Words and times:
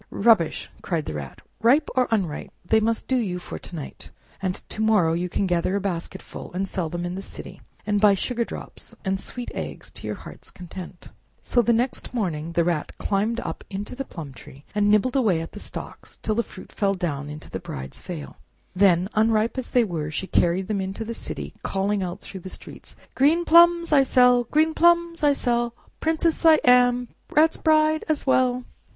"Rubbish!" 0.09 0.67
cried 0.81 1.05
the 1.05 1.13
Rat; 1.13 1.43
"ripe 1.61 1.87
or 1.95 2.07
unripe, 2.09 2.51
they 2.65 2.79
must 2.79 3.07
do 3.07 3.17
you 3.17 3.37
for 3.37 3.59
to 3.59 3.75
night, 3.75 4.09
and 4.41 4.55
to 4.69 4.81
morrow 4.81 5.13
you 5.13 5.29
can 5.29 5.45
gather 5.45 5.75
a 5.75 5.79
basketful, 5.79 6.51
sell 6.63 6.89
them 6.89 7.05
in 7.05 7.13
the 7.13 7.21
city, 7.21 7.61
and 7.85 8.01
buy 8.01 8.15
sugar 8.15 8.43
drops 8.43 8.95
and 9.05 9.19
sweet 9.19 9.51
eggs 9.53 9.91
to 9.91 10.07
your 10.07 10.15
heart's 10.15 10.49
content!" 10.49 11.09
So 11.43 11.61
the 11.61 11.71
next 11.71 12.15
morning 12.15 12.53
the 12.53 12.63
Rat 12.63 12.97
climbed 12.97 13.41
up 13.41 13.63
into 13.69 13.95
the 13.95 14.03
plum 14.03 14.33
tree, 14.33 14.65
and 14.73 14.89
nibbled 14.89 15.15
away 15.15 15.39
at 15.39 15.51
the 15.51 15.59
stalks 15.59 16.17
till 16.17 16.33
the 16.33 16.41
fruit 16.41 16.71
fell 16.71 16.95
down 16.95 17.29
into 17.29 17.51
the 17.51 17.59
Bride's 17.59 18.01
veil. 18.01 18.37
Then, 18.75 19.07
unripe 19.13 19.55
as 19.55 19.69
they 19.69 19.83
were, 19.83 20.09
she 20.09 20.25
carried 20.25 20.67
them 20.67 20.81
into 20.81 21.05
the 21.05 21.13
city, 21.13 21.53
calling 21.61 22.01
out 22.01 22.21
through 22.21 22.39
the 22.39 22.49
streets— 22.49 22.95
"Green 23.13 23.45
plums 23.45 23.91
I 23.91 24.01
sell! 24.01 24.45
green 24.45 24.73
plums 24.73 25.21
I 25.21 25.33
sell! 25.33 25.75
Princess 25.99 26.43
am 26.43 27.07
I, 27.11 27.33
Rat's 27.35 27.57
bride 27.57 28.03
as 28.09 28.25
well!" 28.25 28.63